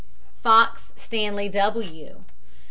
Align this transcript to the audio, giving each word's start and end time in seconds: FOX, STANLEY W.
FOX, 0.41 0.93
STANLEY 0.95 1.47
W. 1.49 2.25